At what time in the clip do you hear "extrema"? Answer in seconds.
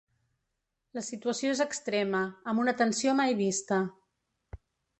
1.67-2.23